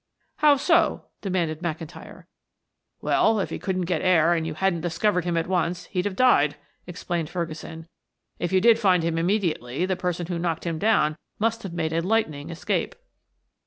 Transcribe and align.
"How 0.37 0.55
so?" 0.55 1.05
demanded 1.21 1.59
McIntyre. 1.61 2.23
"Well, 3.01 3.39
if 3.39 3.51
he 3.51 3.59
couldn't 3.59 3.83
get 3.85 4.01
air 4.01 4.33
and 4.33 4.47
you 4.47 4.55
hadn't 4.55 4.81
discovered 4.81 5.25
him 5.25 5.37
at 5.37 5.45
once, 5.45 5.85
he'd 5.93 6.05
have 6.05 6.15
died," 6.15 6.55
explained 6.87 7.29
Ferguson. 7.29 7.87
"If 8.39 8.51
you 8.51 8.59
did 8.61 8.79
find 8.79 9.03
him 9.03 9.19
immediately 9.19 9.85
the 9.85 9.95
person 9.95 10.25
who 10.25 10.39
knocked 10.39 10.63
him 10.65 10.79
down 10.79 11.17
must 11.37 11.61
have 11.61 11.73
made 11.73 11.93
a 11.93 12.01
lightning 12.01 12.49
escape." 12.49 12.95